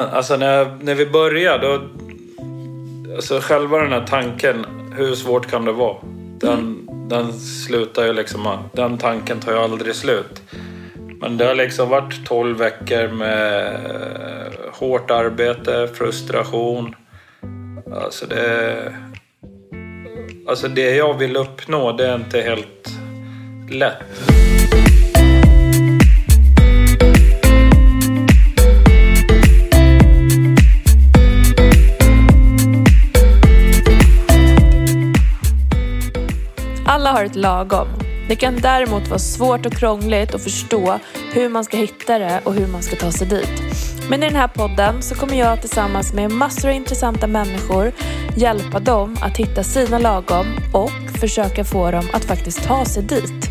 [0.00, 1.82] Alltså när, när vi började, då,
[3.14, 5.96] alltså själva den här tanken, hur svårt kan det vara?
[6.40, 10.42] Den, den slutar ju liksom, den tanken tar ju aldrig slut.
[11.20, 16.94] Men det har liksom varit 12 veckor med eh, hårt arbete, frustration.
[18.04, 18.94] Alltså det...
[20.48, 22.92] Alltså det jag vill uppnå, det är inte helt
[23.70, 24.39] lätt.
[36.90, 37.88] Alla har ett lagom.
[38.28, 40.98] Det kan däremot vara svårt och krångligt att förstå
[41.32, 43.62] hur man ska hitta det och hur man ska ta sig dit.
[44.10, 47.92] Men i den här podden så kommer jag tillsammans med massor av intressanta människor
[48.36, 53.48] hjälpa dem att hitta sina lagom och försöka få dem att faktiskt ta sig dit.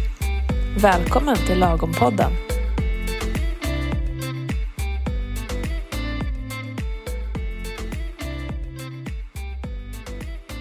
[0.81, 2.48] Välkommen till Lagompodden!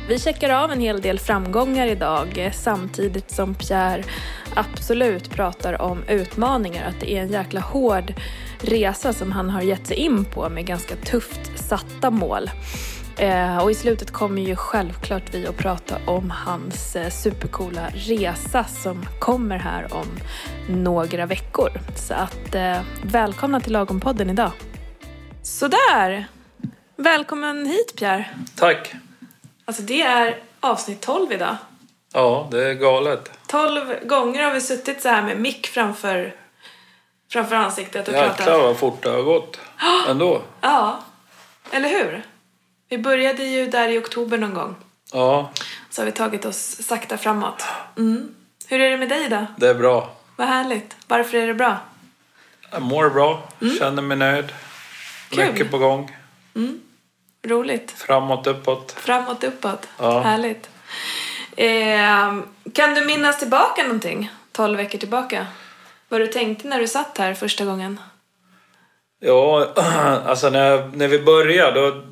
[0.09, 4.05] Vi checkar av en hel del framgångar idag eh, samtidigt som Pierre
[4.55, 6.89] absolut pratar om utmaningar.
[6.89, 8.15] Att det är en jäkla hård
[8.61, 12.51] resa som han har gett sig in på med ganska tufft satta mål.
[13.19, 18.65] Eh, och i slutet kommer ju självklart vi att prata om hans eh, supercoola resa
[18.65, 20.07] som kommer här om
[20.69, 21.71] några veckor.
[21.97, 22.57] Så att
[23.03, 24.51] välkomna till Lagom-podden idag.
[25.43, 26.27] Sådär!
[26.97, 28.25] Välkommen hit Pierre.
[28.57, 28.95] Tack!
[29.69, 31.57] Alltså det är avsnitt 12 idag.
[32.13, 33.31] Ja, det är galet.
[33.47, 36.35] 12 gånger har vi suttit så här med mick framför,
[37.33, 38.47] framför ansiktet och Jäklar pratat.
[38.47, 39.61] Jäklar vad fort det har gått.
[40.09, 40.43] Ändå.
[40.61, 41.01] Ja,
[41.71, 42.23] eller hur?
[42.89, 44.77] Vi började ju där i oktober någon gång.
[45.13, 45.51] Ja.
[45.91, 47.65] Så har vi tagit oss sakta framåt.
[47.97, 48.35] Mm.
[48.67, 49.47] Hur är det med dig då?
[49.57, 50.11] Det är bra.
[50.37, 50.97] Vad härligt.
[51.07, 51.77] Varför är det bra?
[52.71, 53.49] Jag mår bra.
[53.61, 53.75] Mm.
[53.79, 54.53] Känner mig nöjd.
[55.31, 55.53] Kul.
[55.53, 56.17] Mycket på gång.
[56.55, 56.81] Mm.
[57.43, 57.91] Roligt.
[57.91, 58.93] Framåt, uppåt.
[58.93, 59.89] Framåt, uppåt.
[59.99, 60.21] Ja.
[60.21, 60.71] Härligt.
[61.57, 62.39] Eh,
[62.73, 64.31] kan du minnas tillbaka någonting?
[64.53, 65.47] 12 veckor tillbaka?
[66.09, 68.01] Vad du tänkte när du satt här första gången?
[69.21, 69.73] Ja,
[70.27, 72.03] alltså när, när vi började då...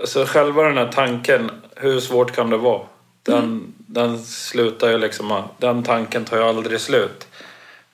[0.00, 2.82] Alltså själva den här tanken, hur svårt kan det vara?
[3.22, 3.74] Den, mm.
[3.76, 5.42] den slutar ju liksom...
[5.58, 7.26] Den tanken tar ju aldrig slut.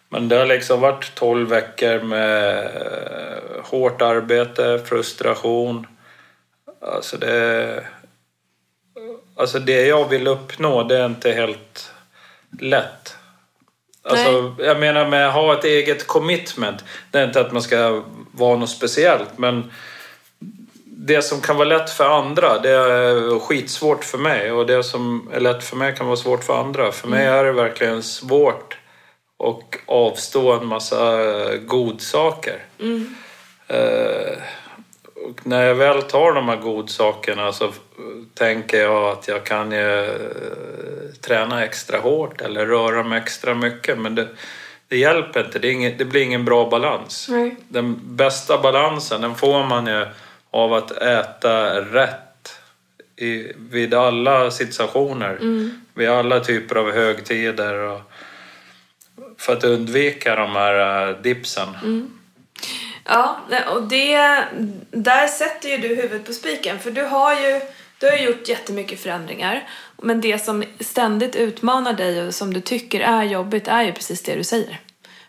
[0.08, 2.70] Men det har liksom varit 12 veckor med
[3.64, 5.86] hårt arbete, frustration
[6.86, 7.84] Alltså det...
[9.36, 11.92] Alltså det jag vill uppnå det är inte helt
[12.60, 13.16] lätt.
[14.02, 16.84] Alltså, jag menar med att ha ett eget commitment.
[17.10, 18.02] Det är inte att man ska
[18.32, 19.72] vara något speciellt men
[20.84, 25.30] det som kan vara lätt för andra det är skitsvårt för mig och det som
[25.32, 26.92] är lätt för mig kan vara svårt för andra.
[26.92, 27.38] För mig mm.
[27.38, 28.78] är det verkligen svårt
[29.44, 31.22] att avstå en massa
[31.56, 32.64] godsaker.
[32.80, 33.14] Mm.
[33.70, 34.38] Uh,
[35.26, 37.72] och när jag väl tar de här godsakerna så
[38.34, 40.10] tänker jag att jag kan ju eh,
[41.20, 43.98] träna extra hårt eller röra mig extra mycket.
[43.98, 44.28] Men det,
[44.88, 45.58] det hjälper inte.
[45.58, 47.26] Det, inget, det, blir ingen bra balans.
[47.30, 47.56] Nej.
[47.68, 50.06] Den bästa balansen den får man ju
[50.50, 52.60] av att äta rätt
[53.16, 55.36] i, vid alla situationer.
[55.40, 55.80] Mm.
[55.94, 57.74] Vid alla typer av högtider.
[57.74, 58.00] Och,
[59.38, 61.68] för att undvika de här uh, dipsen.
[61.82, 62.10] Mm.
[63.06, 63.40] Ja,
[63.74, 64.16] och det,
[64.90, 66.78] där sätter ju du huvudet på spiken.
[66.78, 67.60] För du har ju
[67.98, 69.68] du har gjort jättemycket förändringar.
[70.02, 74.22] Men det som ständigt utmanar dig och som du tycker är jobbigt är ju precis
[74.22, 74.80] det du säger.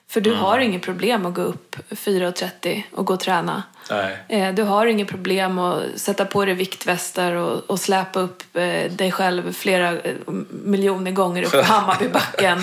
[0.09, 0.43] För du mm.
[0.43, 3.63] har inget problem att gå upp 4.30 och gå och träna.
[3.89, 4.17] Nej.
[4.27, 8.91] Eh, du har inget problem att sätta på dig viktvästar och, och släpa upp eh,
[8.91, 10.15] dig själv flera eh,
[10.49, 12.57] miljoner gånger upp Hammarbybacken.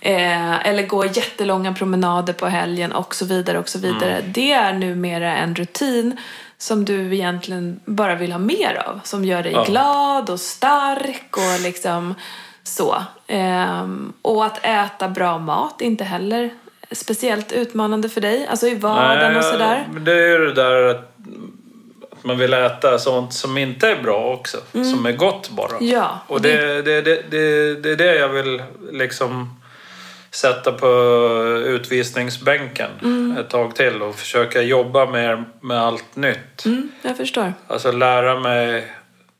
[0.00, 4.16] Eh, eller gå jättelånga promenader på helgen och så vidare och så vidare.
[4.16, 4.32] Mm.
[4.32, 6.16] Det är numera en rutin
[6.58, 9.00] som du egentligen bara vill ha mer av.
[9.04, 9.64] Som gör dig ja.
[9.64, 12.14] glad och stark och liksom
[12.62, 13.02] så.
[13.26, 13.88] Eh,
[14.22, 16.50] och att äta bra mat inte heller
[16.90, 18.46] speciellt utmanande för dig?
[18.46, 19.88] Alltså i vardagen Nej, och sådär?
[20.00, 21.16] Det är ju det där att
[22.22, 24.58] man vill äta sånt som inte är bra också.
[24.74, 24.90] Mm.
[24.90, 25.76] Som är gott bara.
[25.80, 28.62] Ja, och det, det, det, det, det är det jag vill
[28.92, 29.60] liksom
[30.30, 30.88] sätta på
[31.66, 33.36] utvisningsbänken mm.
[33.36, 36.64] ett tag till och försöka jobba mer med allt nytt.
[36.64, 37.52] Mm, jag förstår.
[37.66, 38.92] Alltså lära mig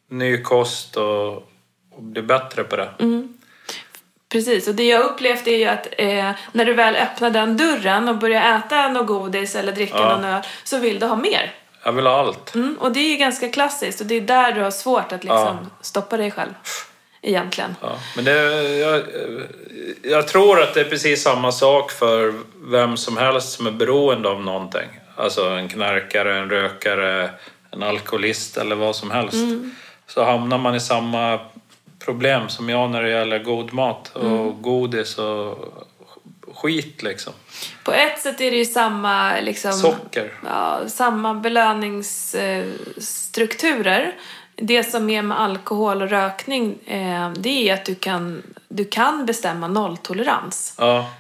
[0.09, 1.35] ny kost och,
[1.93, 2.89] och bli bättre på det.
[2.99, 3.36] Mm.
[4.29, 8.09] Precis, och det jag upplevt är ju att eh, när du väl öppnar den dörren
[8.09, 10.17] och börjar äta något godis eller dricka ja.
[10.17, 11.55] någon öl så vill du ha mer.
[11.85, 12.55] Jag vill ha allt.
[12.55, 15.25] Mm, och det är ju ganska klassiskt och det är där du har svårt att
[15.25, 15.71] liksom ja.
[15.81, 16.51] stoppa dig själv
[17.23, 17.77] egentligen.
[17.81, 18.33] Ja, men det,
[18.79, 19.03] jag,
[20.03, 24.29] jag tror att det är precis samma sak för vem som helst som är beroende
[24.29, 24.89] av någonting.
[25.17, 27.31] alltså en knarkare, en rökare,
[27.71, 29.37] en alkoholist eller vad som helst.
[30.07, 31.41] Så hamnar man i samma
[32.07, 35.59] problem som jag när det gäller god mat och godis och
[36.55, 37.33] skit liksom.
[37.85, 40.33] På ett sätt är det ju samma, liksom, Socker.
[40.45, 44.15] ja, samma belöningsstrukturer.
[44.57, 49.27] Det som är med alkohol och rökning eh, det är att du kan, du kan
[49.27, 50.75] bestämma nolltolerans.
[50.79, 51.11] Ja,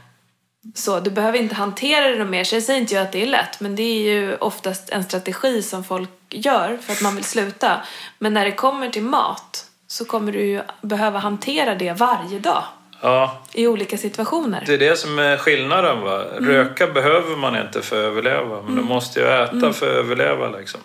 [0.74, 2.44] Så du behöver inte hantera det mer.
[2.44, 5.04] Så jag säger inte jag att det är lätt, men det är ju oftast en
[5.04, 7.80] strategi som folk gör för att man vill sluta.
[8.18, 12.64] Men när det kommer till mat så kommer du ju behöva hantera det varje dag
[13.00, 13.42] ja.
[13.52, 14.62] i olika situationer.
[14.66, 16.00] Det är det som är skillnaden.
[16.00, 16.24] Va?
[16.38, 20.48] Röka behöver man inte för att överleva, men du måste ju äta för att överleva.
[20.48, 20.80] Liksom.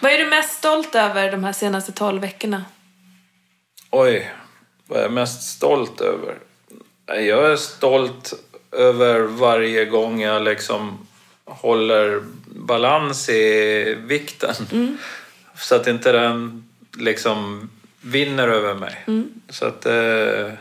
[0.00, 2.64] Vad är du mest stolt över de här senaste 12 veckorna?
[3.90, 4.32] Oj,
[4.86, 6.38] vad är jag mest stolt över?
[7.06, 8.34] Jag är stolt
[8.72, 11.06] över varje gång jag liksom
[11.44, 14.54] håller balans i vikten.
[15.56, 16.68] Så att inte den
[16.98, 17.70] liksom
[18.02, 19.04] vinner över mig.
[19.48, 20.52] Så att eh,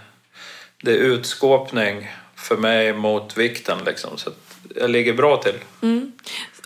[0.83, 4.17] det är utskåpning för mig mot vikten liksom.
[4.17, 4.37] Så att
[4.75, 5.55] jag ligger bra till.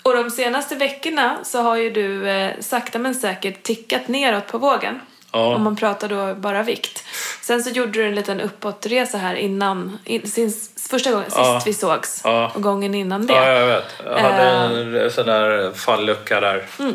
[0.03, 4.57] Och de senaste veckorna så har ju du eh, sakta men säkert tickat neråt på
[4.57, 4.99] vågen.
[5.31, 5.55] Ja.
[5.55, 7.03] Om man pratar då bara vikt.
[7.41, 10.53] Sen så gjorde du en liten uppåtresa här innan, in, sin,
[10.89, 11.59] första gången, Ja.
[11.59, 12.21] sist vi sågs.
[12.23, 12.51] Ja.
[12.55, 13.33] Och gången innan det.
[13.33, 13.85] Ja, jag vet.
[14.05, 14.43] Jag hade
[15.03, 16.65] en sån där fallucka där.
[16.79, 16.85] Eh,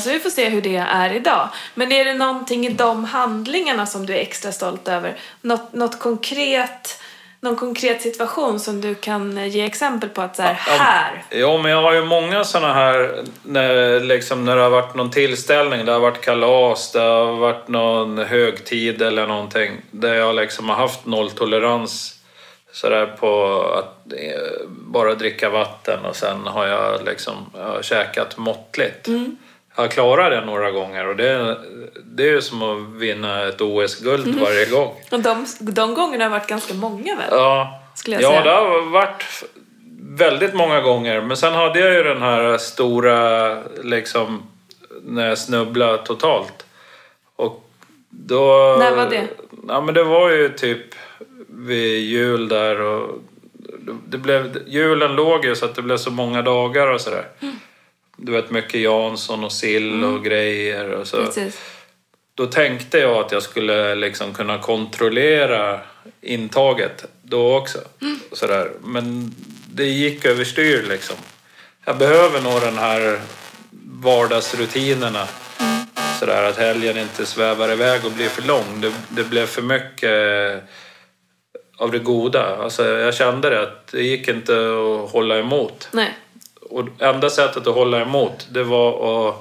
[0.00, 1.48] Så vi får se hur det är idag.
[1.74, 5.16] Men är det någonting i de handlingarna som du är extra stolt över?
[5.42, 7.00] Något, något konkret,
[7.40, 11.24] någon konkret situation som du kan eh, ge exempel på att så här, här.
[11.30, 15.10] Ja, men jag har ju många såna här när, liksom, när det har varit någon
[15.10, 19.72] tillställning, det har varit kalas, det har varit någon högtid eller någonting.
[19.90, 22.14] Där jag liksom har haft nolltolerans
[22.72, 28.36] sådär på att eh, bara dricka vatten och sen har jag liksom jag har käkat
[28.36, 29.08] måttligt.
[29.08, 29.36] Jag
[29.78, 31.56] har klarat det några gånger och det,
[32.04, 34.94] det är ju som att vinna ett OS-guld varje gång.
[35.10, 37.28] Och de, de gångerna har varit ganska många väl?
[37.30, 38.42] Ja, ja säga.
[38.42, 39.44] det har varit
[40.00, 41.20] väldigt många gånger.
[41.20, 44.42] Men sen hade jag ju den här stora, liksom,
[45.02, 46.66] när jag snubblade totalt.
[47.36, 47.70] Och
[48.10, 48.76] då...
[48.78, 49.28] När var det?
[49.68, 50.94] Ja, men det var ju typ
[51.48, 53.18] vid jul där och
[54.06, 57.24] det blev, julen låg ju så att det blev så många dagar och sådär.
[57.40, 57.56] Mm.
[58.20, 61.24] Du vet mycket Jansson och sill och grejer och så.
[61.24, 61.60] Precis.
[62.34, 65.80] Då tänkte jag att jag skulle liksom kunna kontrollera
[66.20, 67.78] intaget då också.
[68.32, 68.70] Sådär.
[68.84, 69.34] Men
[69.72, 71.16] det gick överstyr liksom.
[71.84, 73.20] Jag behöver nog den här
[74.02, 75.26] vardagsrutinerna.
[76.18, 78.80] Sådär att helgen inte svävar iväg och blir för lång.
[78.80, 80.62] Det, det blev för mycket
[81.78, 82.56] av det goda.
[82.56, 85.88] Alltså jag kände det att det gick inte att hålla emot.
[85.92, 86.18] Nej.
[86.70, 89.34] Och enda sättet att hålla emot det var att,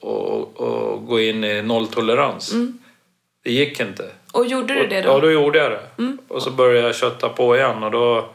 [0.00, 2.52] att, att gå in i nolltolerans.
[3.44, 4.10] Det gick inte.
[4.32, 5.08] Och gjorde du det då?
[5.08, 6.16] Ja, då gjorde jag det.
[6.28, 8.28] Och så började jag kötta på igen och då,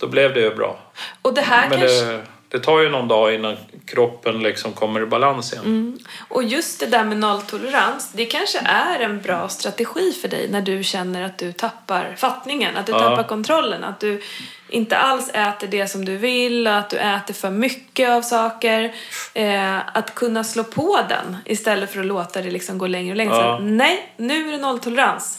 [0.00, 0.78] då blev det ju bra.
[1.22, 2.04] Och det här Men kanske...
[2.04, 5.98] det, det tar ju någon dag innan kroppen liksom kommer i balans igen.
[6.28, 10.60] Och just det där med nolltolerans, det kanske är en bra strategi för dig när
[10.60, 12.98] du känner att du tappar fattningen, att du Ja.
[12.98, 14.22] tappar kontrollen, att du
[14.68, 18.94] inte alls äter det som du vill, att du äter för mycket av saker.
[19.34, 23.16] Eh, att kunna slå på den istället för att låta det liksom gå längre och
[23.16, 23.34] längre.
[23.36, 23.56] Ja.
[23.58, 25.38] Så, nej, nu är det nolltolerans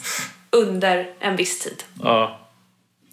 [0.50, 1.82] under en viss tid.
[2.02, 2.40] Ja.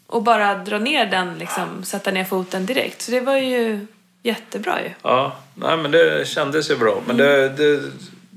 [0.08, 3.02] Och bara dra ner den, liksom, sätta ner foten direkt.
[3.02, 3.88] Så det var ju
[4.24, 4.90] jättebra ju.
[5.02, 7.02] Ja, nej men det kändes ju bra.
[7.08, 7.82] Men det, det,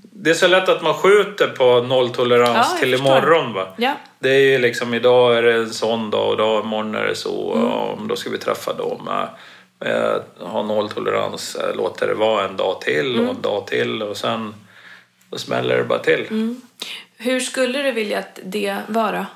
[0.00, 3.08] det är så lätt att man skjuter på nolltolerans Ja, till förstår.
[3.18, 3.68] imorgon va.
[3.76, 3.94] Ja.
[4.18, 7.14] Det är ju liksom idag är det en sån dag och då imorgon är det
[7.14, 7.54] så.
[7.54, 7.66] Mm.
[7.68, 9.08] Och då ska vi träffa dem.
[9.84, 13.28] Eh, har nolltolerans, jag låter det vara en dag till Mm.
[13.28, 14.54] och en dag till och sen
[15.30, 16.54] då smäller det bara till.
[17.16, 19.26] Hur skulle du vilja att det var då?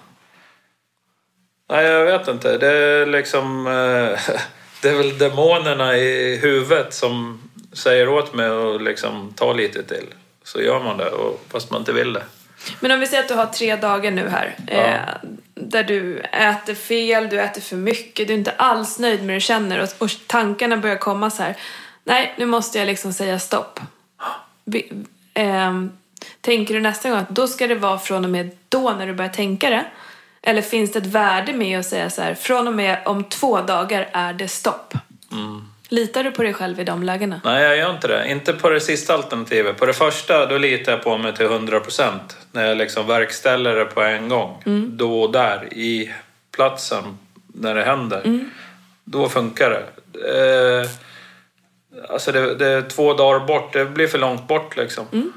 [1.71, 2.59] Nej, jag vet inte.
[2.59, 3.67] Det är liksom...
[3.67, 4.19] eh,
[4.83, 7.41] Det är väl demonerna i huvudet som
[7.73, 10.07] säger åt mig att liksom ta lite till.
[10.45, 12.23] Så gör man det, och, fast man inte vill det.
[12.81, 14.57] Men om vi säger att du har tre dagar nu här.
[14.67, 19.29] Eh, där du äter fel, du äter för mycket, du är inte alls nöjd med
[19.29, 21.57] det du känner och, och tankarna börjar komma så här.
[22.05, 23.81] Nej, nu måste jag liksom säga stopp.
[24.65, 24.93] Vi,
[25.35, 25.93] ehm,
[26.41, 29.15] tänker du nästa gång att då ska det vara från och med då när du
[29.15, 29.85] börjar tänka det?
[30.43, 33.61] Eller finns det ett värde med att säga så här, från och med om två
[33.61, 34.95] dagar är det stopp?
[35.89, 37.41] Litar du på dig själv i de lägena?
[37.45, 38.29] Nej, jag gör inte det.
[38.31, 39.77] Inte på det sista alternativet.
[39.79, 42.37] På det första, då litar jag på mig till 100 procent.
[42.53, 44.63] När jag liksom verkställer det på en gång.
[44.97, 46.13] Då och där, i
[46.57, 47.19] platsen,
[47.55, 48.41] när det händer.
[49.05, 50.81] Då funkar det.
[50.83, 50.91] Eh,
[52.09, 55.07] Alltså det, det är två dagar bort, det blir för långt bort liksom.
[55.13, 55.33] Mm.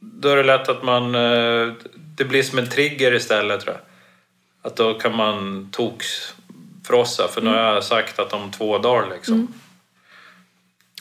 [0.00, 1.14] Då är det lätt att man...
[1.14, 1.72] eh,
[2.16, 3.80] Det blir som en trigger istället tror jag.
[4.64, 7.64] Att då kan man tokfrossa, för nu Mm.
[7.64, 9.54] har jag sagt att om två dagar liksom.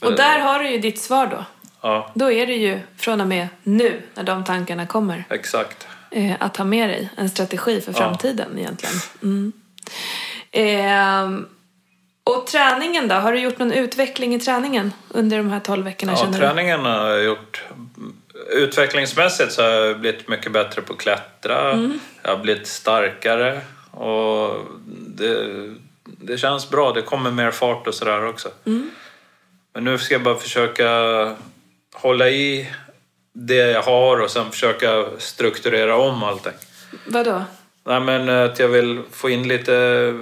[0.01, 1.45] Och där har du ju ditt svar då.
[1.81, 5.87] Ja, Då är det ju från och med nu, när de tankarna kommer, exakt.
[6.11, 8.95] eh, att ha med dig en strategi för framtiden egentligen.
[9.23, 9.51] Mm.
[10.51, 11.47] Ehm,
[12.23, 13.15] och träningen då?
[13.15, 17.09] Har du gjort någon utveckling i träningen under de här 12 veckorna Ja, träningen har
[17.09, 17.63] jag gjort.
[18.49, 21.71] Utvecklingsmässigt så har jag blivit mycket bättre på att klättra.
[21.71, 21.99] Mm.
[22.21, 23.61] Jag har blivit starkare.
[23.91, 24.57] Och
[25.07, 25.47] det,
[26.03, 26.91] det känns bra.
[26.91, 28.49] Det kommer mer fart och sådär också.
[28.65, 28.91] Mm.
[29.73, 30.89] Men nu ska jag bara försöka
[31.93, 32.69] hålla i
[33.33, 36.53] det jag har och sen försöka strukturera om allting.
[37.05, 37.43] Vadå?
[37.83, 39.71] Nej, men att jag vill få in lite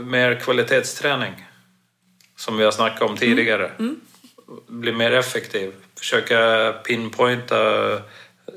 [0.06, 1.46] mer kvalitetsträning.
[2.36, 3.72] Som vi har snackat om tidigare.
[4.68, 5.74] Bli mer effektiv.
[6.02, 7.56] Försöka pinpointa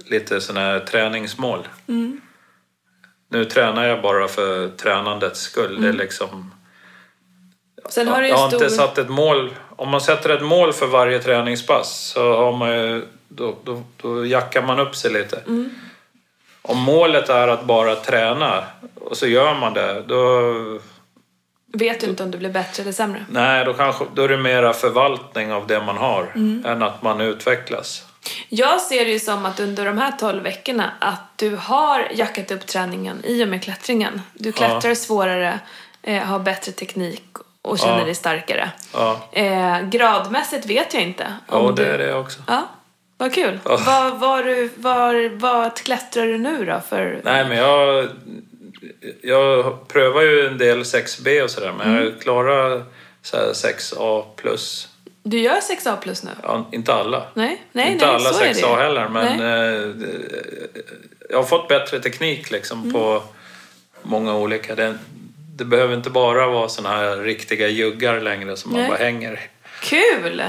[0.07, 1.69] lite sådana här träningsmål.
[3.29, 5.83] Nu tränar jag bara för tränandets skull.
[5.83, 6.55] Det är liksom...
[7.89, 8.63] Sen har ju jag har stor...
[8.63, 9.55] inte satt ett mål.
[9.77, 14.27] Om man sätter ett mål för varje träningspass så har man ju, då, då, då
[14.27, 15.43] jackar man upp sig lite.
[15.47, 15.71] Mm.
[16.63, 20.53] Om målet är att bara träna och så gör man det, då,
[21.77, 23.25] Vet du inte om du blir bättre eller sämre?
[23.29, 26.65] nej, då, kanske, då är det mera förvaltning av det man har Mm.
[26.67, 28.05] än att man utvecklas.
[28.49, 32.51] Jag ser det ju som att under de här 12 veckorna att du har jackat
[32.51, 34.23] upp träningen i och med klättringen.
[34.35, 35.59] Du klättrar svårare,
[36.03, 37.25] eh, har bättre teknik
[37.63, 38.05] och känner Ja.
[38.05, 38.71] dig starkare.
[38.93, 41.27] Ja, Eh, gradmässigt vet jag inte.
[41.51, 41.91] ja om det du...
[41.91, 42.41] är det också.
[42.47, 42.63] Ja,
[43.17, 43.59] vad kul.
[43.65, 43.77] Ja.
[43.87, 46.81] Var, var du, var, vad klättrar du nu då?
[46.89, 47.21] För...
[47.25, 48.09] Nej, men jag,
[49.23, 52.05] jag prövar ju en del 6B och sådär, men Mm.
[52.05, 52.85] jag klarar
[53.23, 54.89] så här 6A plus.
[55.23, 56.31] Du gör 6A plus nu?
[56.43, 57.23] Ja, inte alla.
[57.35, 58.83] Nej, nej, inte nej, alla så är det 6A ju.
[58.83, 60.07] heller, men eh,
[61.31, 62.93] jag har fått bättre teknik liksom Mm.
[62.93, 63.23] på
[64.03, 64.75] många olika.
[64.75, 64.99] Det,
[65.57, 68.89] det behöver inte bara vara såna här riktiga juggar längre som man Nej.
[68.91, 69.39] bara hänger i.
[69.83, 70.43] Kul!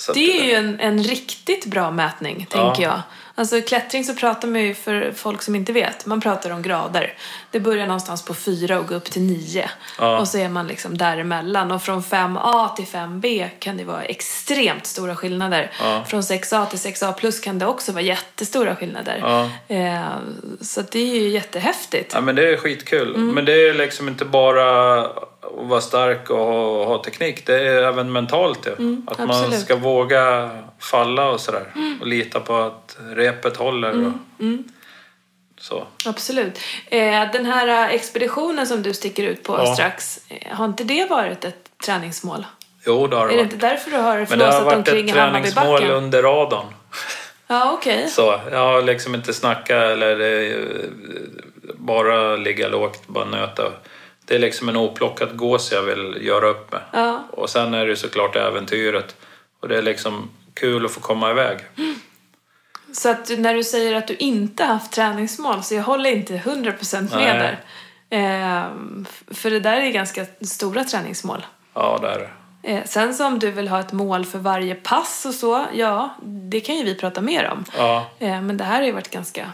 [0.00, 3.02] Så det är ju en, en riktigt bra mätning, tänker jag.
[3.34, 7.14] Alltså klättring så pratar man ju för folk som inte vet, man pratar om grader.
[7.50, 9.70] Det börjar någonstans på fyra och går upp till nio.
[9.98, 10.18] Ja.
[10.18, 11.70] Och så är man liksom däremellan.
[11.70, 15.70] Och från 5A till 5B kan det vara extremt stora skillnader.
[15.80, 16.04] Ja.
[16.08, 19.18] Från 6A till 6A plus kan det också vara jättestora skillnader.
[19.22, 19.50] Ja.
[19.76, 20.08] Eh,
[20.60, 22.12] så det är ju jättehäftigt.
[22.14, 23.14] Ja, men det är skitkul.
[23.14, 23.28] Mm.
[23.28, 25.06] Men det är liksom inte bara
[25.42, 27.46] att vara stark och ha, ha teknik.
[27.46, 28.70] Det är även mentalt ju.
[28.72, 29.48] att man Mm, absolut.
[29.48, 29.60] Mm.
[29.60, 31.72] ska våga falla och sådär.
[32.00, 34.06] Och lita på att repet håller.
[34.06, 34.12] Och,
[35.60, 35.86] Så.
[36.06, 36.58] Absolut.
[36.86, 39.74] Eh, den här eh, expeditionen som du sticker ut på Ja.
[39.74, 42.46] strax, eh, har inte det varit ett träningsmål?
[42.86, 44.76] Jo, det har det Är det inte därför du har Men det har flåsat varit
[44.76, 45.96] omkring ett i träningsmål Hammarbybacken?
[46.04, 46.66] under radarn.
[47.46, 48.08] Ja, okej.
[48.10, 50.56] Så, jag har liksom inte snackat eller
[51.74, 53.72] bara ligga lågt, bara nöta.
[54.30, 56.80] Det är liksom en oplockad gås jag vill göra upp med.
[56.92, 57.24] Ja.
[57.32, 59.16] Och sen är det såklart äventyret.
[59.62, 61.58] Och det är liksom kul att få komma iväg.
[62.92, 67.00] Så att när du säger att du inte haft träningsmål, så jag håller inte 100%
[67.00, 67.38] med Nej.
[67.38, 67.64] där.
[68.10, 68.66] Eh,
[69.08, 71.46] f- för det där är ganska stora träningsmål.
[71.74, 72.30] Ja, det är det.
[72.72, 76.14] Eh, sen så om du vill ha ett mål för varje pass och så, ja,
[76.22, 77.64] det kan ju vi prata mer om.
[77.78, 79.52] Ja, Eh, men det här har ju varit ganska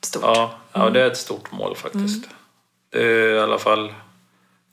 [0.00, 0.22] stort.
[0.24, 2.24] ja, ja det är ett stort mål faktiskt.
[2.94, 3.94] Det är i alla fall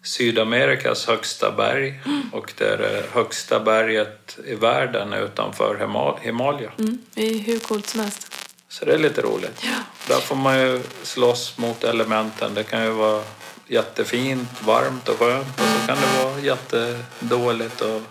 [0.03, 1.99] Sydamerikas högsta berg
[2.31, 6.71] och det är det högsta berget i världen utanför Hima- Himalaya.
[6.79, 8.33] Mm, det är hur coolt som helst.
[8.69, 9.65] Så det är lite roligt.
[10.07, 12.53] Där får man ju slåss mot elementen.
[12.53, 13.23] Det kan ju vara
[13.67, 18.01] jättefint, varmt och skönt och så kan det vara jättedåligt och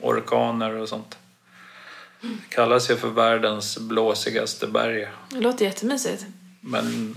[0.00, 1.18] orkaner och sånt.
[2.20, 5.08] Det kallas ju för världens blåsigaste berg.
[5.30, 6.24] Det låter jättemysigt.
[6.60, 7.14] Men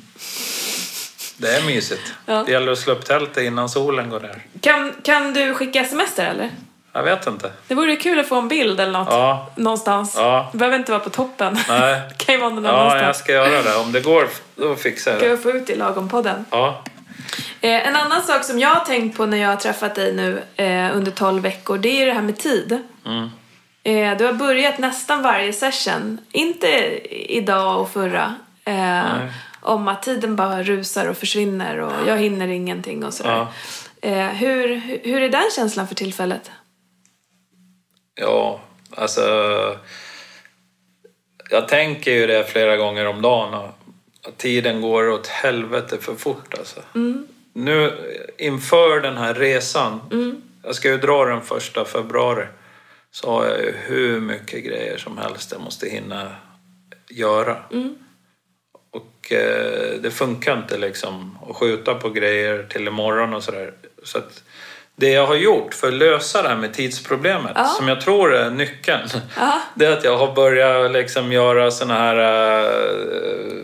[1.39, 2.13] det är mysigt.
[2.25, 2.43] Ja.
[2.46, 4.41] Det gäller att slå upp tältet innan solen går ner.
[4.62, 6.50] Kan, kan du skicka sms där eller?
[6.93, 7.51] Jag vet inte.
[7.67, 9.08] Det vore kul att få en bild eller något.
[9.12, 10.13] Ja, Någonstans.
[10.17, 10.50] Ja.
[10.51, 11.60] Det behöver inte vara på toppen.
[11.69, 12.01] nej.
[12.10, 13.17] Det kan ju vara någon Ja, jag annanstans.
[13.17, 13.75] ska göra det.
[13.75, 15.31] Om det går, då fixar jag Ska det.
[15.34, 16.46] jag få ut det i lagom-podden.
[16.51, 16.84] Ja,
[17.62, 20.41] Eh, en annan sak som jag har tänkt på när jag har träffat dig nu
[20.55, 22.79] eh, under 12 veckor, det är ju det här med tid.
[23.05, 23.29] mm.
[23.84, 26.67] Eh, du har börjat nästan varje session, inte
[27.38, 29.31] idag och förra, eh, Nej.
[29.62, 33.32] Om att tiden bara rusar och försvinner och jag hinner ingenting och sådär.
[33.32, 33.54] Ja.
[34.10, 36.51] Eh, hur, hur är den känslan för tillfället?
[38.16, 38.62] Ja,
[38.92, 39.22] alltså...
[41.51, 43.54] Jag tänker ju det flera gånger om dagen.
[43.54, 46.82] Att tiden går åt helvete för fort alltså.
[47.54, 47.98] Nu
[48.38, 50.00] inför den här resan.
[50.63, 52.46] Jag ska ju dra den första februari.
[53.12, 56.36] så har jag ju hur mycket grejer som helst jag måste hinna
[57.10, 57.58] göra.
[59.30, 63.72] Och eh, det funkar inte liksom att skjuta på grejer till imorgon och sådär.
[64.04, 64.44] Så att
[64.96, 67.66] det jag har gjort för att lösa det här med tidsproblemet, Ja.
[67.66, 69.08] som jag tror är nyckeln,
[69.38, 69.62] Ja.
[69.76, 73.64] det är att jag har börjat liksom göra såna här eh,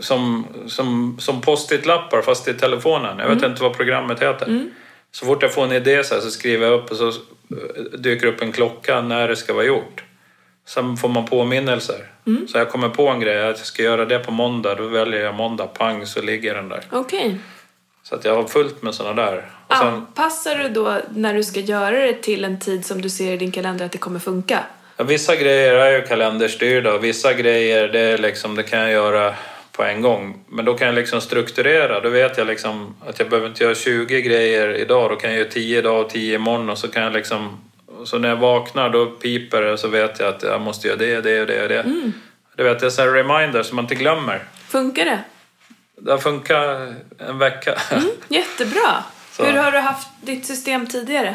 [0.00, 3.18] som, som, som post-it-lappar fast i telefonen.
[3.18, 4.66] Jag vet inte vad programmet heter.
[5.12, 7.14] Så fort jag får en idé så, så skriver jag upp och så eh,
[7.98, 10.02] dyker upp en klocka när det ska vara gjort.
[10.74, 12.06] Sen får man påminnelser.
[12.48, 14.74] Så jag kommer på en grej, att jag ska göra det på måndag.
[14.74, 16.82] Då väljer jag måndag, pang så ligger den där.
[16.90, 17.38] Okej.
[18.02, 19.50] Så att jag har fullt med såna där.
[19.66, 23.10] Och sen, Anpassar du då när du ska göra det till en tid som du
[23.10, 24.58] ser i din kalender att det kommer funka?
[24.96, 28.90] Ja, vissa grejer är ju kalenderstyrda och vissa grejer det, är liksom, det kan jag
[28.90, 29.34] göra
[29.72, 30.44] på en gång.
[30.48, 32.00] Men då kan jag liksom strukturera.
[32.00, 35.10] Då vet jag liksom att jag behöver inte göra 20 grejer idag.
[35.10, 36.70] Då kan jag göra 10 idag och 10 imorgon.
[36.70, 37.60] Och så kan jag liksom...
[38.06, 41.20] Så när jag vaknar då piper det så vet jag att jag måste göra det,
[41.20, 42.12] det och det och det.
[42.56, 44.44] Det vet jag, så här reminder som man inte glömmer.
[44.68, 45.20] Funkar det?
[45.96, 46.88] Det har funkat
[47.18, 47.78] en vecka
[48.28, 49.04] Jättebra.
[49.32, 49.44] Så.
[49.44, 51.34] Hur har du haft ditt system tidigare?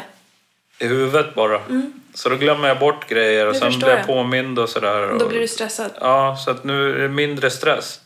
[0.78, 1.60] i huvudet bara.
[2.14, 4.06] Så då glömmer jag bort grejer och Det sen blir jag jag.
[4.06, 5.08] påmind och sådär.
[5.18, 5.90] Då och- blir du stressad.
[6.00, 8.00] Ja, så att nu är det mindre stress.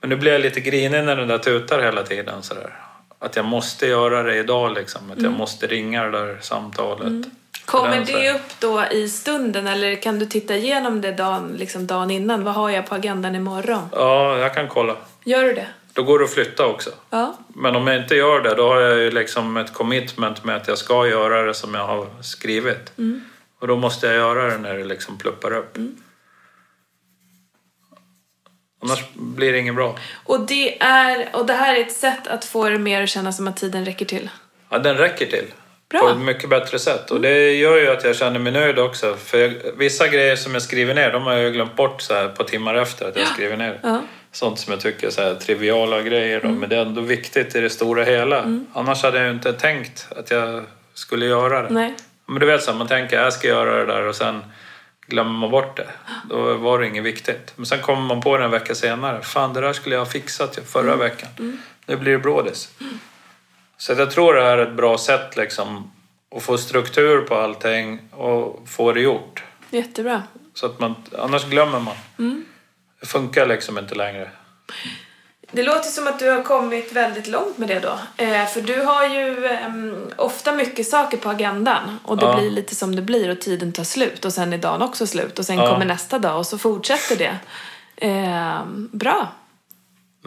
[0.00, 2.42] Men nu blir jag lite grinig när den där tutar hela tiden.
[2.42, 2.76] Sådär.
[3.18, 5.10] Att jag måste göra det idag liksom.
[5.10, 7.26] Att jag måste ringa det där samtalet.
[7.66, 12.10] Kommer det upp då i stunden eller kan du titta igenom det dagen, liksom dagen
[12.10, 12.44] innan?
[12.44, 13.88] Vad har jag på agendan imorgon?
[13.92, 14.96] Ja, jag kan kolla.
[15.24, 15.66] Gör du det?
[15.92, 16.90] Då går det att flytta också.
[17.10, 17.36] Ja.
[17.48, 20.68] Men om jag inte gör det, då har jag ju liksom ett commitment med att
[20.68, 22.92] jag ska göra det som jag har skrivit.
[23.60, 25.78] Och då måste jag göra det när det liksom pluppar upp.
[28.82, 29.98] Annars blir det inget bra.
[30.24, 33.36] Och det, är, och det här är ett sätt att få det mer att kännas
[33.36, 34.30] som att tiden räcker till.
[34.68, 35.46] Ja, den räcker till.
[35.88, 36.00] Bra.
[36.00, 37.10] På ett mycket bättre sätt.
[37.10, 39.16] Och det gör ju att jag känner mig nöjd också.
[39.16, 42.28] För jag, vissa grejer som jag skriver ner, de har jag glömt bort så här
[42.28, 43.80] på timmar efter att jag skriver ner.
[43.82, 44.02] Ja.
[44.32, 47.56] Sånt som jag tycker är så här triviala grejer då, men det är ändå viktigt
[47.56, 48.60] i det stora hela.
[48.72, 51.74] Annars hade jag ju inte tänkt att jag skulle göra det.
[51.74, 51.94] Nej.
[52.26, 54.44] Men du vet så här, man tänker jag ska göra det där och sen
[55.06, 55.88] glömmer man bort det.
[56.30, 57.52] Då var det inget viktigt.
[57.56, 59.22] Men sen kommer man på det en vecka senare.
[59.22, 61.58] Fan, det där skulle jag ha fixat förra veckan.
[61.86, 62.68] Nu blir det brådis.
[63.78, 65.90] Så jag tror det här är ett bra sätt liksom
[66.36, 69.44] att få struktur på allting och få det gjort.
[69.70, 70.22] Jättebra.
[70.54, 71.96] Så att man, annars glömmer man.
[73.00, 74.30] Det funkar liksom inte längre.
[75.52, 77.98] Det låter som att du har kommit väldigt långt med det då.
[78.24, 82.36] Eh, för du har ju ehm, ofta mycket saker på agendan och det Ja.
[82.36, 85.38] blir lite som det blir och tiden tar slut och sen är dagen också slut
[85.38, 85.72] och sen Ja.
[85.72, 87.38] kommer nästa dag och så fortsätter det.
[87.96, 89.28] Ehm, bra.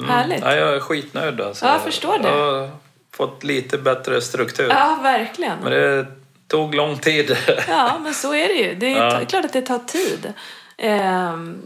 [0.07, 0.41] Härligt.
[0.43, 1.65] Ja, jag är skitnöjd alltså.
[1.65, 2.29] Ja, jag förstår det.
[2.29, 2.69] Har
[3.15, 4.67] fått lite bättre struktur.
[4.69, 5.57] Ja, verkligen.
[5.63, 6.05] Men det
[6.47, 7.37] tog lång tid.
[7.67, 8.75] Ja, men så är det ju.
[8.75, 9.19] Det är Ja.
[9.19, 10.33] t- klart att det tar tid.
[10.77, 11.61] Ehm,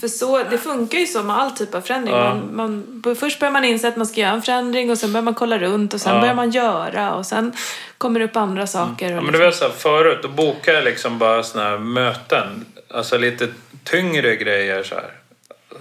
[0.00, 2.14] för så, det funkar ju så med all typ av förändring.
[2.14, 2.34] Ja.
[2.34, 5.22] Man, man, först börjar man inse att man ska göra en förändring och sen börjar
[5.24, 6.20] man kolla runt och sen Ja.
[6.20, 7.52] börjar man göra och sen
[7.98, 9.10] kommer det upp andra saker.
[9.10, 11.64] Ja, Och men det liksom, var så här, förut, då bokade jag liksom bara såna
[11.64, 12.64] här möten.
[12.90, 13.48] Alltså lite
[13.84, 15.10] tyngre grejer så här.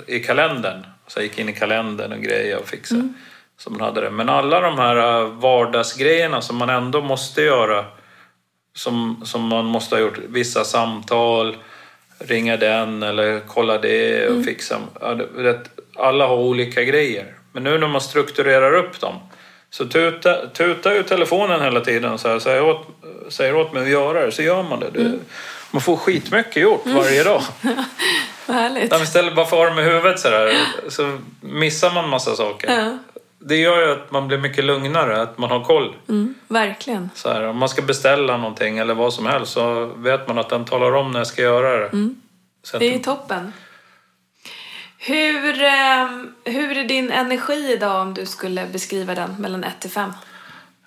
[0.07, 0.85] I kalendern.
[1.07, 3.07] Så jag gick in i kalendern och grejer och fixade.
[3.63, 4.09] Så man hade det.
[4.09, 7.85] Men alla de här äh, vardagsgrejerna som man ändå måste göra.
[8.75, 10.17] Som, som man måste ha gjort.
[10.29, 11.55] Vissa samtal,
[12.19, 14.79] ringa den eller kolla det och fixa.
[14.99, 17.35] Det, vet, alla har olika grejer.
[17.51, 19.15] Men nu när man strukturerar upp dem.
[19.69, 22.87] Så tuta, tutar ju telefonen hela tiden och så här, säger, åt,
[23.29, 24.89] säger åt mig att göra det, så gör man det.
[24.89, 25.19] det
[25.71, 27.41] Man får skitmycket gjort varje dag.
[28.45, 28.93] Vad härligt.
[28.93, 30.57] Istället bara far med huvudet så där,
[30.89, 32.71] så missar man massa saker.
[32.71, 32.97] Ja.
[33.43, 35.95] Det gör ju att man blir mycket lugnare, att man har koll.
[36.09, 37.09] Mm, verkligen.
[37.15, 40.49] Så här, om man ska beställa någonting eller vad som helst så vet man att
[40.49, 41.85] den talar om när jag ska göra det.
[41.85, 43.53] Att, Det är toppen.
[44.97, 49.89] Hur, ehm, hur är din energi idag om du skulle beskriva den mellan 1 till
[49.91, 50.11] 5?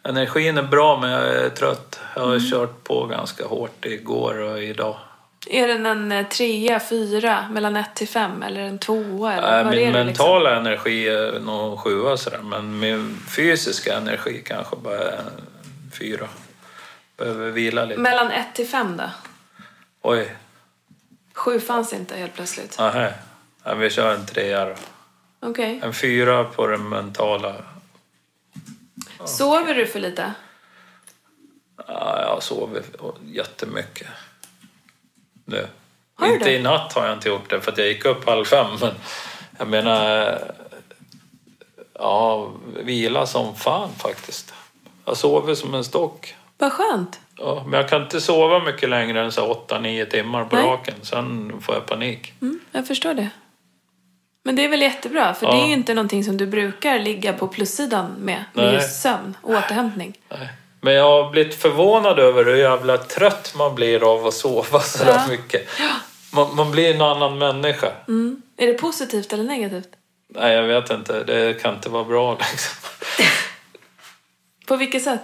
[0.03, 2.01] Energin är bra men jag är trött.
[2.17, 4.97] Jag har kört på ganska hårt igår och idag.
[5.47, 9.33] Är den en eh, trea, fyra, mellan 1 till 5 eller en tvåa?
[9.33, 9.93] Eller Äh, min liksom?
[9.93, 15.23] mentala energi är nog sjua sådär, men min fysiska energi kanske bara är
[15.99, 16.29] fyra.
[17.17, 18.01] Behöver vila lite.
[18.01, 19.11] Mellan 1 till 5 då?
[20.03, 20.37] Oj,
[21.35, 22.77] Sju fanns inte helt plötsligt.
[22.79, 24.75] Ja, vi kör en trea då.
[25.41, 25.81] Okej.
[25.83, 27.55] En fyra på den mentala.
[29.25, 30.33] Sover du för lite?
[31.87, 32.83] Ja, jag sover
[33.25, 34.07] jättemycket.
[35.45, 35.67] Nu.
[36.15, 36.57] Har inte det?
[36.57, 38.67] i natt har jag inte gjort det för att jag gick upp halv fem.
[38.81, 38.95] Men
[39.59, 40.39] jag menar,
[41.95, 42.51] ja,
[42.85, 44.55] vila som fan faktiskt.
[45.05, 46.35] Jag sover som en stock.
[46.59, 47.21] Vad skönt.
[47.39, 50.65] Ja, men jag kan inte sova mycket längre än så 8-9 timmar på Nej.
[50.65, 50.95] raken.
[51.03, 52.33] Sen får jag panik.
[52.43, 53.29] Mm, jag förstår det.
[54.43, 55.63] Men det är väl jättebra, för det Ja.
[55.63, 58.45] är ju inte någonting som du brukar ligga på plussidan med.
[58.53, 58.75] Med Nej.
[58.75, 60.19] just sömn och återhämtning.
[60.29, 60.49] Nej.
[60.85, 65.05] Men jag har blivit förvånad över hur jävla trött man blir av att sova så
[65.07, 65.27] Ja.
[65.29, 65.69] mycket.
[66.33, 67.93] Man, man blir en annan människa.
[68.09, 68.43] Mm.
[68.57, 69.89] Är det positivt eller negativt?
[70.29, 71.25] Nej, jag vet inte.
[71.25, 72.77] Det kan inte vara bra liksom.
[74.67, 75.21] På vilket sätt?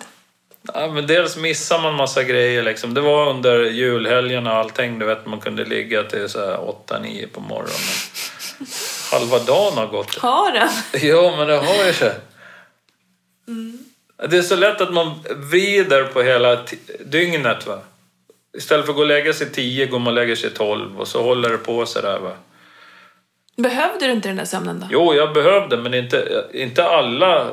[0.75, 2.94] Ja, men dels missar man massa grejer liksom.
[2.94, 4.99] Det var under julhelgen och allting.
[4.99, 7.70] Du vet, man kunde ligga till så här 8-9 på morgonen.
[9.12, 10.14] Halva dagen har gått.
[10.18, 10.68] Har den?
[11.03, 12.12] Ja, men det har ju sig.
[14.29, 16.59] Det är så lätt att man vrider på hela
[17.05, 17.67] dygnet.
[17.67, 17.79] Va?
[18.57, 21.09] Istället för att gå och lägga sig 10 går man och lägger sig 12 och
[21.09, 22.19] så håller det på så där.
[22.19, 22.33] Va?
[23.57, 24.87] Behövde du inte den där sömnen då?
[24.91, 27.49] Jo, jag behövde, men inte, inte alla eh,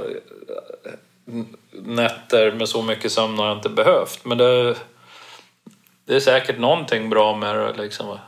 [1.71, 4.25] nätter med så mycket sömn har jag inte behövt.
[4.25, 4.75] Men det,
[6.05, 7.73] det är säkert någonting bra med det.
[7.73, 8.07] Liksom.
[8.07, 8.19] va.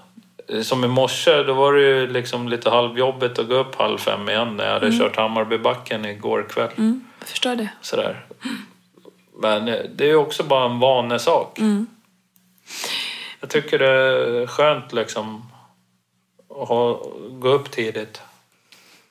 [0.63, 4.29] Som i morse, då var det ju liksom lite halvjobbigt att gå upp halv fem
[4.29, 6.69] igen när jag hade kört Hammarbybacken igår kväll.
[6.77, 7.69] Mm, jag förstår det.
[7.81, 8.25] Sådär.
[9.41, 11.59] Men eh, det är också bara en vanesak.
[11.59, 11.87] Mm.
[13.39, 13.87] Jag tycker det
[14.41, 15.51] är skönt liksom
[16.61, 18.21] att ha, gå upp tidigt.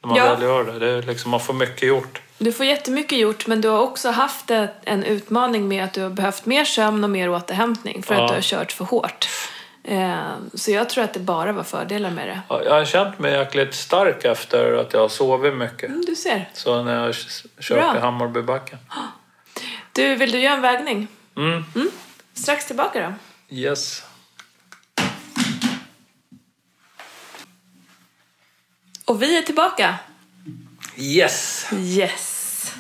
[0.03, 0.35] När man Ja.
[0.35, 0.79] väl gör det.
[0.79, 2.23] det är liksom, man får mycket gjort.
[2.39, 4.51] Du får jättemycket gjort, men du har också haft
[4.85, 8.23] en utmaning med att du har behövt mer sömn och mer återhämtning för Ja.
[8.23, 9.29] att du har kört för hårt.
[9.89, 12.41] Eh, så jag tror att det bara var fördelar med det.
[12.49, 15.89] Ja, Jag har känt mig jäkligt stark efter att jag har sovit mycket.
[15.89, 16.51] Mm, du ser.
[16.53, 17.15] Så när jag
[17.61, 17.99] kört Bra.
[18.01, 18.79] Hammarbybacken.
[19.93, 21.09] Du, vill du göra en vägning?
[21.37, 21.65] Mm.
[22.35, 23.15] Strax tillbaka då.
[23.57, 24.03] Yes.
[29.05, 29.99] Och vi är tillbaka.
[30.97, 31.67] Yes!
[31.73, 32.75] Yes.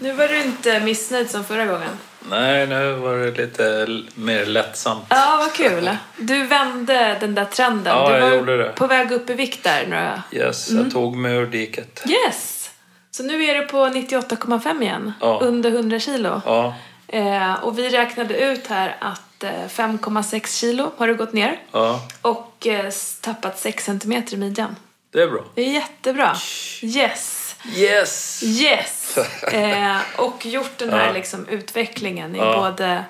[0.00, 1.98] Nu var du inte missnöjd som förra gången.
[2.30, 5.04] Nej, nu var det lite mer lättsamt.
[5.08, 5.96] Ja, vad kul.
[6.16, 7.96] Du vände den där trenden.
[7.96, 8.72] Ja, du jag var gjorde det.
[8.72, 9.86] på väg upp i vikt där.
[9.86, 10.22] Några...
[10.32, 10.82] Yes, Mm.
[10.84, 12.02] jag tog mig ur diket.
[12.08, 12.70] Yes!
[13.10, 15.12] Så nu är du på 98,5 igen.
[15.20, 15.38] Ja.
[15.42, 16.42] Under 100 kilo.
[16.44, 16.74] Ja,
[17.08, 21.58] Eh, och vi räknade ut här att eh, 5,6 kilo har du gått ner.
[21.72, 24.76] ja, Och eh, tappat 6 centimeter i midjan.
[25.12, 25.40] det är bra.
[25.54, 26.36] Det är jättebra.
[26.82, 27.43] Yes!
[27.76, 28.42] Yes!
[28.42, 29.00] Yes!
[29.52, 31.12] Eh, och gjort den här Ja.
[31.12, 32.56] liksom, utvecklingen i Ja.
[32.56, 33.04] både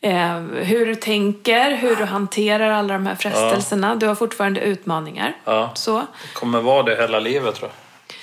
[0.00, 3.94] eh, hur du tänker, hur du hanterar alla de här frestelserna.
[3.94, 5.36] Du har fortfarande utmaningar.
[5.44, 5.98] Ja, Så.
[5.98, 8.16] det kommer vara det hela livet tror jag.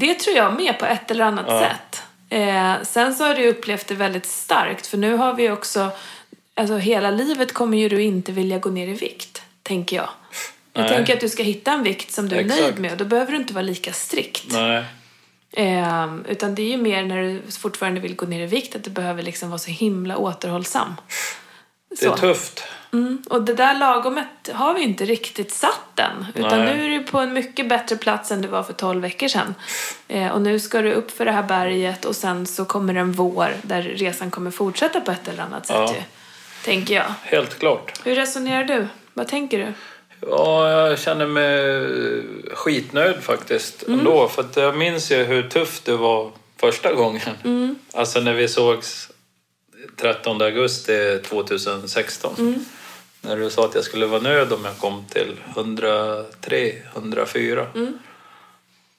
[0.00, 1.60] Det tror jag med på ett eller annat Ja.
[1.60, 2.02] sätt.
[2.30, 5.90] Eh, sen så har du upplevt det väldigt starkt för nu har vi också,
[6.54, 10.08] alltså hela livet kommer ju du inte vilja gå ner i vikt, tänker jag.
[10.72, 10.88] Jag Nej.
[10.96, 12.60] tänker att du ska hitta en vikt som du är Exakt.
[12.60, 14.44] nöjd med och då behöver du inte vara lika strikt.
[14.52, 14.84] Nej,
[15.52, 18.84] Eh, utan det är ju mer när du fortfarande vill gå ner i vikt att
[18.84, 20.94] du behöver liksom vara så himla återhållsam.
[22.00, 22.16] det är Så.
[22.16, 22.62] tufft.
[22.92, 23.22] Mm.
[23.30, 26.26] Och det där lagomet har vi inte riktigt satt än.
[26.34, 26.76] Utan Nej.
[26.76, 29.54] nu är du på en mycket bättre plats än du var för 12 veckor sedan.
[30.08, 33.12] Eh, och nu ska du upp för det här berget och sen så kommer en
[33.12, 35.94] vår där resan kommer fortsätta på ett eller annat sätt Ja.
[35.94, 36.02] ju.
[36.64, 37.12] Tänker jag.
[37.22, 38.00] Helt klart.
[38.04, 38.86] Hur resonerar du?
[39.14, 39.72] Vad tänker du?
[40.20, 44.28] Ja, jag känner mig skitnöjd faktiskt ändå.
[44.28, 47.76] För att jag minns ju hur tufft det var första gången.
[47.92, 49.10] Alltså när vi sågs
[49.96, 52.64] 13 augusti 2016.
[53.22, 57.66] När du sa att jag skulle vara nöjd om jag kom till 103, 104.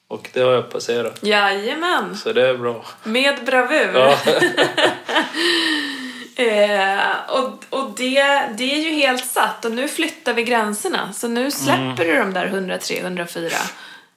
[0.08, 1.18] Och det har jag passerat.
[1.22, 2.16] Jajamän!
[2.16, 2.84] Så det är bra.
[3.04, 3.90] Med bravur.
[3.94, 4.18] Ja,
[6.36, 11.12] Eh, och och det, det är ju helt satt och nu flyttar vi gränserna.
[11.12, 13.50] Så nu släpper du de där 103, 104.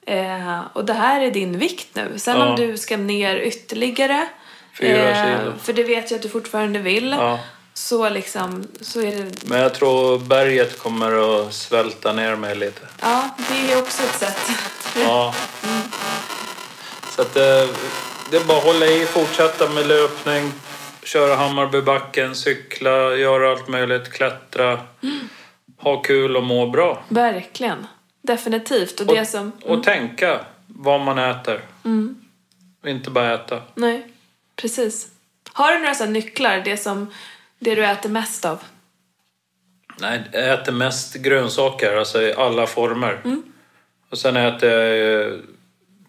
[0.06, 2.12] Eh, och det här är din vikt nu.
[2.16, 2.46] Sen Ja.
[2.48, 4.26] om du ska ner ytterligare.
[4.78, 5.52] Fyra kilo.
[5.62, 7.10] För det vet jag att du fortfarande vill.
[7.10, 7.38] ja.
[7.74, 9.32] Så liksom, så är det.
[9.44, 12.80] Men jag tror berget kommer att svälta ner mig lite.
[13.00, 14.50] Ja, det är också ett sätt.
[15.04, 15.34] Ja.
[17.16, 17.68] Så att det,
[18.30, 20.52] det är bara att hålla i, fortsätta med löpning,
[21.06, 24.80] köra Hammarbybacken, cykla, göra allt möjligt, klättra.
[25.78, 27.04] Ha kul och må bra.
[27.08, 27.86] Verkligen.
[28.22, 29.00] Definitivt.
[29.00, 29.52] Och Och, det som...
[29.62, 31.60] och tänka vad man äter.
[32.86, 33.62] Inte bara äta.
[33.74, 34.06] Nej,
[34.56, 35.08] precis.
[35.52, 36.62] Har du några sådana nycklar?
[36.64, 37.12] Det som
[37.58, 38.58] det du äter mest av?
[40.00, 43.20] Nej, jag äter mest grönsaker, alltså i alla former.
[44.10, 45.32] Och sen äter jag eh,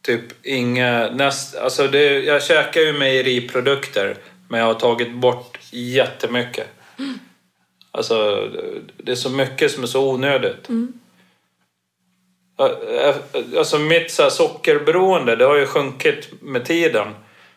[0.02, 1.10] typ inga...
[1.12, 4.18] Näst, alltså det, jag käkar ju mejeriprodukter,
[4.50, 6.68] men jag har tagit bort jättemycket.
[7.92, 8.48] Alltså,
[8.98, 10.70] det- är så mycket som är så onödigt.
[12.60, 13.16] Eh,
[13.58, 17.08] Alltså mitt så här sockerberoende, det har ju sjunkit med tiden.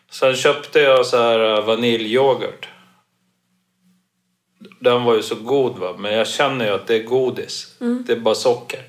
[0.09, 2.67] Sen köpte jag så här vaniljyoghurt.
[4.79, 5.95] den var ju så god va.
[5.97, 7.75] Men jag känner ju att det är godis.
[8.07, 8.79] Det är bara socker.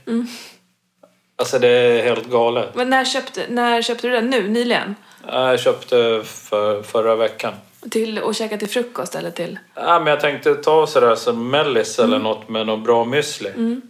[1.37, 2.75] Alltså det är helt galet.
[2.75, 4.31] Men när köpte, när köpte du den?
[4.31, 4.49] Nu?
[4.49, 4.95] Nyligen?
[5.27, 7.55] Jag köpte för, förra veckan.
[7.90, 9.59] Till att käka till frukost eller till?
[9.75, 13.81] Ja, men jag tänkte ta sådär som mellis eller något med något bra müsli.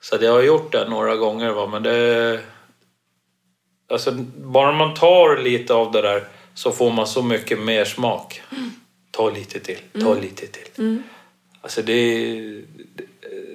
[0.00, 2.40] Så att jag har gjort det några gånger va, men det...
[3.90, 8.42] Alltså bara man tar lite av det där så får man så mycket mer smak.
[9.10, 11.02] Ta lite till, ta lite till.
[11.60, 12.24] Alltså det,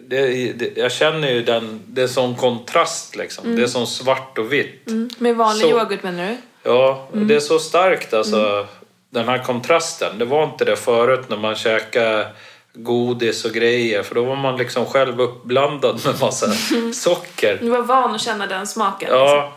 [0.08, 0.77] det, det...
[0.77, 1.82] Jag känner ju den...
[1.88, 3.56] Det är sån kontrast liksom.
[3.56, 4.88] Det är som svart och vitt.
[4.88, 5.10] Mm.
[5.17, 6.38] Med vanlig Så- yoghurt menar du?
[6.63, 8.67] Ja, det är så starkt alltså.
[9.09, 10.17] Den här kontrasten.
[10.17, 12.27] Det var inte det förut när man käkade
[12.73, 14.03] godis och grejer.
[14.03, 16.47] För då var man liksom själv uppblandad med massa
[16.93, 17.57] socker.
[17.61, 19.09] Du var van att känna den smaken?
[19.11, 19.53] Ja,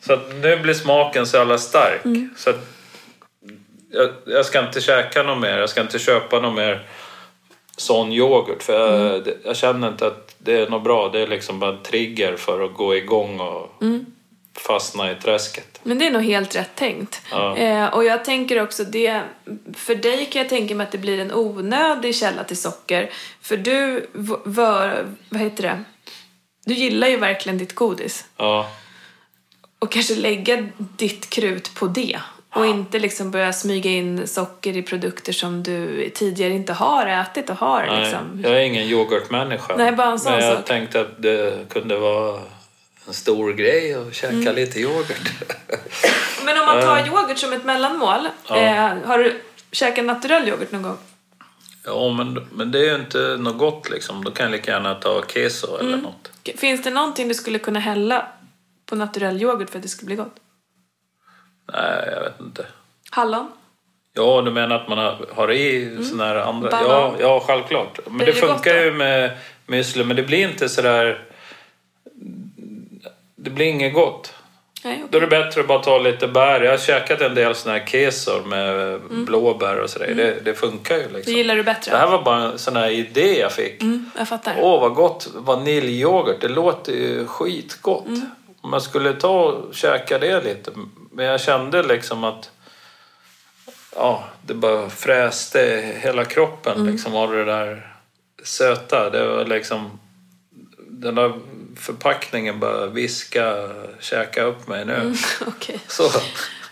[0.00, 2.00] så att nu blir smaken så jävla stark.
[2.36, 2.66] Så att
[3.92, 5.58] jag, jag ska inte käka något mer.
[5.58, 6.86] Jag ska inte köpa något mer
[7.76, 8.62] sån yoghurt.
[8.62, 8.72] För
[9.12, 11.08] jag, det- jag känner inte att det är något bra.
[11.08, 13.70] Det är liksom bara en trigger för att gå igång och
[14.58, 15.80] fastna i träsket.
[15.82, 17.20] Men det är nog helt rätt tänkt.
[17.30, 17.56] Ja.
[17.56, 19.22] Eh, och jag tänker också det,
[19.74, 23.10] för dig kan jag tänka mig att det blir en onödig källa till socker.
[23.42, 25.84] För du, v- vör, vad heter det?
[26.64, 28.24] Du gillar ju verkligen ditt godis.
[28.36, 28.70] Ja.
[29.78, 32.18] Och kanske lägga ditt krut på det.
[32.54, 37.50] Och inte liksom börja smyga in socker i produkter som du tidigare inte har ätit
[37.50, 38.40] och har Nej, liksom.
[38.44, 39.76] jag är ingen yoghurtmänniska.
[39.76, 40.64] Nej, bara en sån Men jag sak.
[40.64, 42.40] tänkte att det kunde vara
[43.10, 44.54] en stor grej att käka Mm.
[44.54, 45.30] lite yoghurt.
[46.44, 48.28] Men om man tar yoghurt som ett mellanmål.
[48.48, 48.56] Ja.
[48.56, 49.40] Eh, har du
[49.72, 50.98] käkat naturell yoghurt någon gång?
[51.84, 54.24] ja, men, men det är ju inte något gott liksom.
[54.24, 56.00] Då kan jag lika gärna ta keso eller Mm.
[56.00, 56.30] något.
[56.56, 58.26] Finns det någonting du skulle kunna hälla
[58.86, 60.34] på naturell yoghurt för att det ska bli gott?
[61.72, 62.66] Nej, jag vet inte.
[63.10, 63.52] Hallon?
[64.12, 66.70] Ja, du menar att man har, har i såna här andra...
[66.70, 66.86] Banan.
[66.88, 67.98] Ja, ja, självklart.
[68.06, 71.24] Men det, det funkar ju med müsli, men det blir inte sådär...
[73.42, 74.34] Det blir inget gott.
[74.84, 75.06] Nej, okej.
[75.10, 76.60] Då är det bättre att bara ta lite bär.
[76.60, 80.14] Jag har käkat en del såna här kesor med blåbär och sådär.
[80.14, 81.32] Det, det funkar ju Det liksom.
[81.34, 81.96] gillar du Det bättre?
[81.96, 83.82] här var bara en sån här idé jag fick.
[83.82, 84.54] Mm, jag fattar.
[84.58, 85.28] Åh, vad gott!
[85.34, 88.06] Vaniljyoghurt, det låter ju skitgott.
[88.60, 90.70] Om man skulle ta och käka det lite.
[91.12, 92.50] Men jag kände liksom att...
[93.96, 97.96] Ja, det bara fräste hela kroppen liksom av det där
[98.44, 99.10] söta.
[99.10, 99.98] Det var liksom...
[100.88, 101.32] Den där
[101.76, 103.68] förpackningen bara viska,
[104.00, 105.14] käka upp mig nu.
[105.46, 105.80] Okej.
[105.86, 106.10] Så.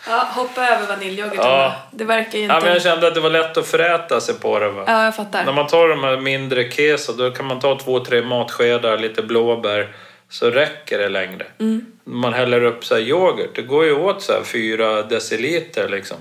[0.09, 1.75] Ja, hoppa över vaniljyoghurten Ja.
[1.91, 2.55] Det verkar ju inte...
[2.55, 4.71] Ja, men jag kände att det var lätt att föräta sig på det.
[4.71, 4.85] Va?
[4.87, 5.45] Ja, jag fattar.
[5.45, 9.23] När man tar de här mindre keso då kan man ta två, tre matskedar, lite
[9.23, 9.89] blåbär
[10.29, 11.47] så räcker det längre.
[11.59, 11.87] Mm.
[12.05, 16.17] Man häller upp så här yoghurt, det går ju åt så fyra deciliter liksom.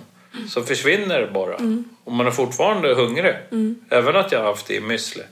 [0.49, 1.55] Så försvinner det bara.
[1.55, 1.83] Mm.
[2.03, 3.35] Och man är fortfarande hungrig.
[3.89, 5.23] Även att jag har haft i müsli.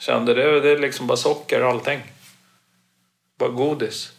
[0.00, 2.00] Kände det, det är liksom bara socker och allting.
[3.38, 4.10] Bara godis.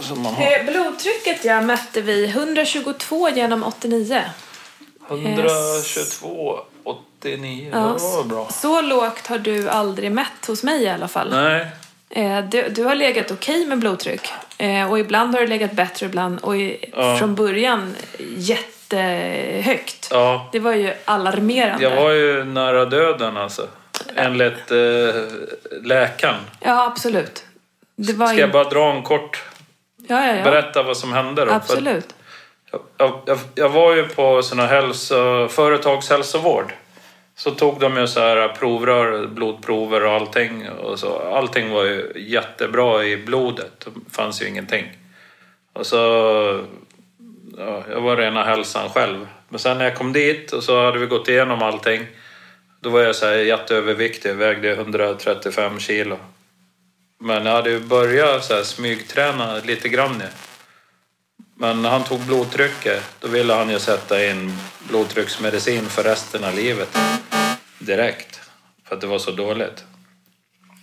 [0.00, 0.42] Som man har.
[0.42, 4.22] Eh, Blodtrycket ja, mätte vi 122 genom 89.
[5.10, 8.48] 122, 89, det var bra.
[8.50, 11.30] Så lågt har du aldrig mätt hos mig i alla fall.
[11.30, 11.66] Nej,
[12.10, 14.28] Eh, du, du har legat okej med blodtryck.
[14.58, 16.38] Eh, och ibland har du legat bättre ibland.
[16.40, 17.16] Och i, Ja.
[17.18, 17.94] från början
[18.36, 20.08] jättehögt.
[20.10, 20.48] ja.
[20.52, 21.84] Det var ju alarmerande.
[21.84, 23.68] Jag var ju nära döden alltså.
[24.16, 25.22] Enligt eh,
[25.82, 26.40] läkaren.
[26.60, 27.44] Ja, absolut.
[27.96, 28.40] Det var Ska in...
[28.40, 29.44] jag bara dra en kort...
[30.08, 30.44] Ja, ja, ja.
[30.44, 31.52] Berätta vad som hände då?
[31.52, 32.14] Absolut.
[32.96, 36.72] Jag, jag, jag var ju på sån här hälso, företagshälsovård.
[37.36, 40.68] Så tog de ju så här provrör, blodprover och allting.
[40.68, 43.80] Och så, allting var ju jättebra i blodet.
[43.80, 44.92] Det fanns ju ingenting.
[45.72, 45.96] Och så...
[47.58, 49.26] Ja, jag var rena hälsan själv.
[49.48, 52.06] Men sen när jag kom dit och så hade vi gått igenom allting.
[52.86, 54.34] Då var jag så här jätteöverviktig.
[54.34, 56.18] Vägde 135 kilo.
[57.18, 60.24] Men jag hade ju börjat så här smygträna lite grann nu.
[61.56, 64.52] Men när han tog blodtrycket, då ville han ju sätta in
[64.88, 66.98] blodtrycksmedicin för resten av livet.
[67.78, 68.40] Direkt.
[68.84, 69.84] För att det var så dåligt.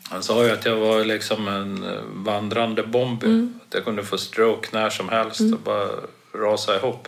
[0.10, 1.86] Han sa ju att jag var liksom en
[2.24, 3.24] vandrande bomb.
[3.68, 5.90] Att jag kunde få stroke när som helst och bara
[6.34, 7.08] rasa ihop.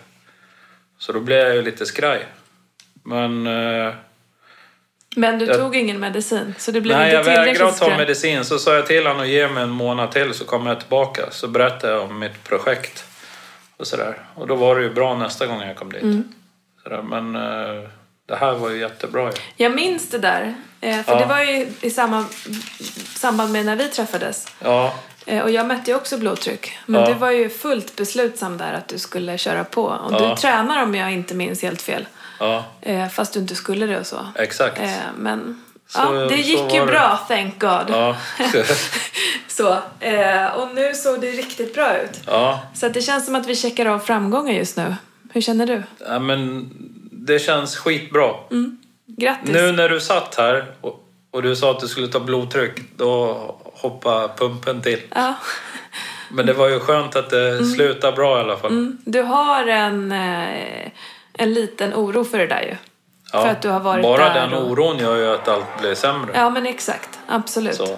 [0.97, 2.25] Så då blev jag ju lite skraj.
[3.03, 3.47] Men...
[3.47, 3.93] Eh,
[5.15, 7.97] Men du Jag- tog ingen medicin, så det blev Nej, inte jag vägrade att ta
[7.97, 8.45] medicin.
[8.45, 11.21] Så sa jag till honom att ge mig en månad till så kommer jag tillbaka.
[11.31, 13.03] Så berättade jag om mitt projekt.
[13.77, 14.19] Och sådär.
[14.35, 16.01] Och då var det ju bra nästa gång jag kom dit.
[16.03, 16.33] Mm.
[16.83, 17.01] Sådär.
[17.01, 17.89] Men eh,
[18.27, 19.31] det här var ju jättebra ju.
[19.55, 20.55] Jag minns det där.
[20.81, 21.19] eh, För Ja.
[21.19, 22.25] det var ju i samma,
[23.15, 24.47] samband med när vi träffades.
[24.59, 24.93] Ja,
[25.27, 26.77] Eh, Och jag mätte ju också blodtryck.
[26.85, 27.07] Men Ja.
[27.07, 29.83] du var ju fullt beslutsam där att du skulle köra på.
[29.83, 30.29] Och Ja.
[30.29, 32.05] du tränar om jag inte minns helt fel.
[32.39, 34.19] Ja, Eh, fast du inte skulle det och så.
[34.35, 34.79] exakt.
[34.81, 36.85] Eh, men Så- ja, det gick ju det.
[36.85, 37.85] bra, thank God.
[37.89, 38.15] Ja.
[39.47, 42.21] Så, eh, och nu såg det riktigt bra ut.
[42.27, 42.61] ja.
[42.73, 44.95] Så det känns som att vi checkar av framgångar just nu.
[45.33, 45.83] Hur känner du?
[46.07, 46.69] ja, men
[47.11, 48.29] det känns skitbra.
[49.07, 49.49] Grattis!
[49.53, 53.33] Nu när du satt här och, och du sa att du skulle ta blodtryck, då
[53.73, 55.01] hoppade pumpen till.
[55.15, 55.33] Ja.
[56.31, 58.71] Men det var ju skönt att det slutade bra i alla fall.
[58.71, 58.97] Mm.
[59.05, 60.91] Du har en, eh,
[61.37, 62.75] en liten oro för det där ju.
[63.33, 65.79] Ja, För att du har varit Bara där den och- oron gör ju att allt
[65.79, 66.31] blir sämre.
[66.35, 67.19] Ja, men exakt.
[67.27, 67.75] Absolut.
[67.75, 67.97] Så.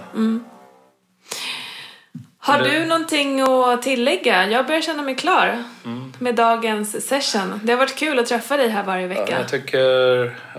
[2.40, 4.50] Har du någonting att tillägga?
[4.50, 6.14] Jag börjar känna mig klar Mm.
[6.20, 7.60] med dagens session.
[7.64, 9.38] Det har varit kul att träffa dig här varje vecka.
[9.40, 9.80] Jag tycker,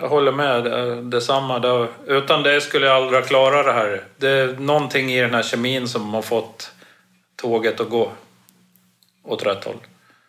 [0.00, 0.64] jag håller med.
[0.64, 1.58] Det- Detsamma.
[1.58, 4.04] Det, utan det skulle jag aldrig klara det här.
[4.16, 6.72] Det är någonting i den här kemin som har fått
[7.36, 8.12] tåget att gå
[9.24, 9.76] åt rätt håll.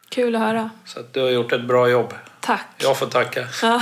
[0.09, 0.69] Kul att höra.
[0.85, 2.13] Så att du har gjort ett bra jobb.
[2.41, 2.67] Tack.
[2.78, 3.47] Jag får tacka.
[3.62, 3.82] Ja.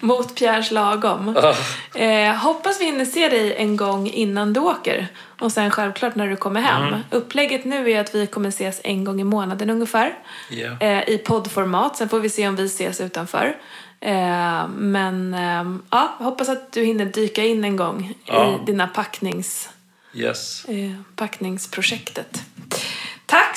[0.00, 1.36] Mot Pierres lagom.
[1.42, 1.54] Ja.
[2.00, 5.08] Eh, hoppas vi hinner se dig en gång innan du åker.
[5.40, 6.82] Och sen självklart när du kommer hem.
[6.88, 7.00] Mm.
[7.10, 10.14] Upplägget nu är att vi kommer ses en gång i månaden ungefär.
[10.50, 10.76] Ja.
[10.80, 11.96] Eh, I poddformat.
[11.96, 13.56] Sen får vi se om vi ses utanför.
[14.00, 18.58] Eh, men eh, ja, hoppas att du hinner dyka in en gång Ja.
[18.62, 19.68] i dina packnings,
[20.14, 20.64] Yes.
[20.64, 22.42] eh, packningsprojektet.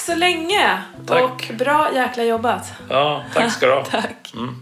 [0.05, 0.81] Så länge!
[1.07, 1.23] Tack.
[1.23, 2.73] Och bra jäkla jobbat.
[2.89, 3.85] Ja, tack ska du ha.
[3.91, 4.33] Tack.
[4.35, 4.55] Mm.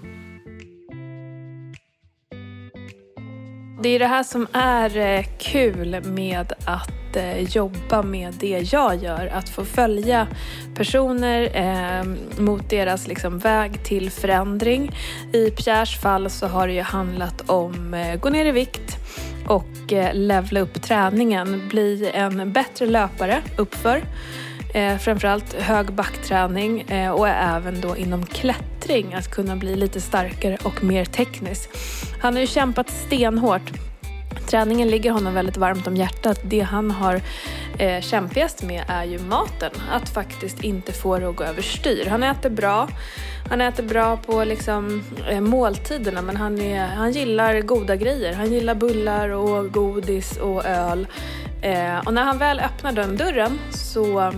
[3.82, 8.96] Det är det här som är eh, kul med att eh, jobba med det jag
[8.96, 9.28] gör.
[9.34, 10.28] Att få följa
[10.76, 12.04] personer eh,
[12.42, 14.92] mot deras liksom, väg till förändring.
[15.34, 18.98] I Pierres fall så har det ju handlat om eh, gå ner i vikt
[19.48, 21.68] och eh, levla upp träningen.
[21.70, 24.02] Bli en bättre löpare uppför.
[24.74, 30.58] Eh, framförallt hög backträning eh, och även då inom klättring att kunna bli lite starkare
[30.64, 31.70] och mer teknisk.
[32.22, 33.72] Han har ju kämpat stenhårt.
[34.50, 36.40] Träningen ligger honom väldigt varmt om hjärtat.
[36.44, 37.22] Det han har
[37.78, 39.72] eh, kämpigast med är ju maten.
[39.92, 42.08] Att faktiskt inte få det att gå överstyr.
[42.10, 42.88] Han äter bra.
[43.50, 48.34] Han äter bra på liksom, eh, måltiderna men han, är, han gillar goda grejer.
[48.34, 51.08] Han gillar bullar och godis och öl.
[51.62, 54.34] Eh, och när han väl öppnar den dörren så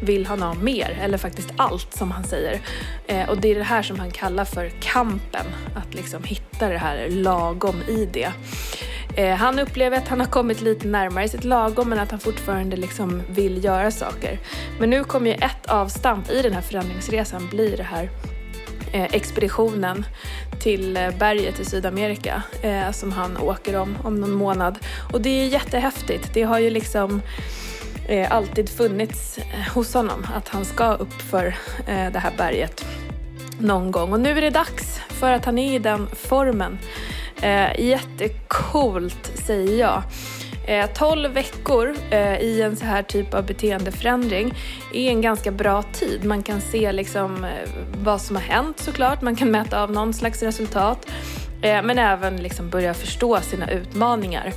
[0.00, 2.60] vill han ha mer, eller faktiskt allt som han säger.
[3.06, 6.78] Eh, och det är det här som han kallar för kampen, att liksom hitta det
[6.78, 8.32] här lagom i det.
[9.16, 12.76] Eh, han upplever att han har kommit lite närmare sitt lagom men att han fortfarande
[12.76, 14.38] liksom vill göra saker.
[14.78, 18.10] Men nu kommer ju ett avstamp i den här förändringsresan bli det här
[18.92, 20.04] eh, expeditionen
[20.60, 24.78] till eh, berget i Sydamerika eh, som han åker om om någon månad.
[25.12, 26.34] Och det är jättehäftigt.
[26.34, 27.22] Det har ju liksom
[28.08, 31.46] eh, alltid funnits eh, hos honom att han ska upp för
[31.86, 32.84] eh, det här berget
[33.58, 34.12] någon gång.
[34.12, 36.78] Och nu är det dags för att han är i den formen.
[37.42, 40.02] Eh, jättecoolt säger jag.
[40.66, 44.54] Eh, 12 veckor eh, i en så här typ av beteendeförändring
[44.94, 46.24] är en ganska bra tid.
[46.24, 47.46] Man kan se liksom,
[48.02, 51.06] vad som har hänt såklart, man kan mäta av någon slags resultat.
[51.62, 54.52] Eh, men även liksom börja förstå sina utmaningar.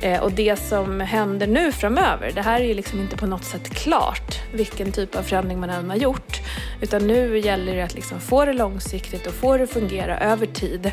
[0.00, 3.44] Eh, och det som händer nu framöver, det här är ju liksom inte på något
[3.44, 6.40] sätt klart vilken typ av förändring man än har gjort.
[6.80, 10.46] Utan nu gäller det att liksom få det långsiktigt och få det att fungera över
[10.46, 10.92] tid.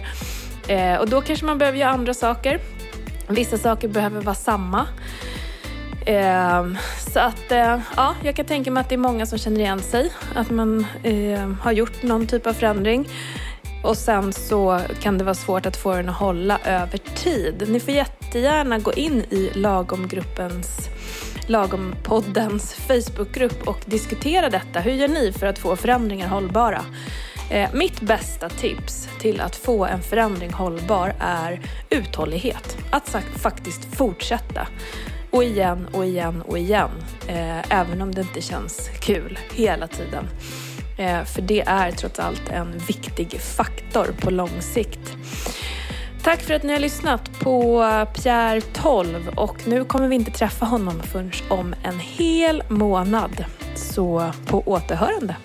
[0.67, 2.59] Eh, och då kanske man behöver göra andra saker.
[3.27, 4.87] Vissa saker behöver vara samma.
[7.13, 7.43] Så att,
[7.95, 10.11] ja, jag kan tänka mig att det är många som känner igen sig.
[10.35, 10.85] Att man
[11.61, 13.07] har gjort någon typ av förändring.
[13.83, 17.67] Och sen så kan det vara svårt att få den att hålla över tid.
[17.69, 20.89] Ni får jättegärna gå in i lagomgruppens
[21.49, 24.79] Lagompoddens Facebookgrupp och diskutera detta.
[24.79, 26.81] Hur gör ni för att få förändringar hållbara?
[27.49, 32.77] Eh, mitt bästa tips till att få en förändring hållbar är uthållighet.
[32.91, 34.67] Att sagt, faktiskt fortsätta.
[35.31, 36.89] Och igen och igen och igen.
[37.27, 40.27] Eh, även om det inte känns kul hela tiden.
[40.99, 45.15] Eh, för det är trots allt en viktig faktor på lång sikt.
[46.23, 47.81] Tack för att ni har lyssnat på
[48.13, 53.45] Pierre 12 och nu kommer vi inte träffa honom förrän om en hel månad.
[53.75, 55.35] Så på återhörande.